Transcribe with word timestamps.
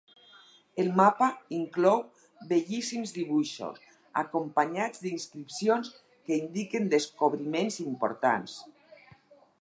El 0.83 0.87
mapa 0.99 1.25
inclou 1.57 2.01
bellíssims 2.53 3.13
dibuixos, 3.17 3.83
acompanyats 4.23 5.05
d'inscripcions 5.05 5.93
que 6.09 6.41
indiquen 6.43 6.93
descobriments 6.99 7.83
importants. 7.89 8.61